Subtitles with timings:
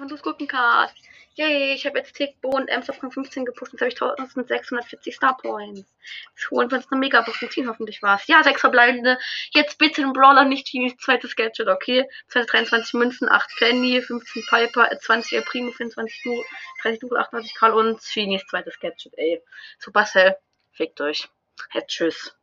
[0.00, 0.96] von Du's Gurkencast.
[1.34, 3.72] Yay, ich habe jetzt Tick, Bo und Ems auf Rang 15 gepusht.
[3.72, 5.94] Jetzt habe ich 1640 Star Points.
[6.34, 8.26] Jetzt holen wir uns eine mega ziehen hoffentlich es.
[8.26, 9.18] Ja, sechs verbleibende.
[9.52, 12.08] Jetzt bitte den Brawler, nicht Teenies zweites Gadget, okay?
[12.28, 16.44] 23 Münzen, 8 Penny, 15 Piper, äh, 20 El Primo, 24 Du,
[16.82, 19.42] 30 Du, 38 Karl und Genies zweites Gadget, ey.
[19.78, 20.36] Supercell,
[20.72, 21.28] fickt euch.
[21.70, 22.39] Hey, tschüss.